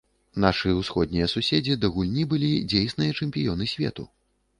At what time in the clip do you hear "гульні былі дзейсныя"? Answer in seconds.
1.97-3.11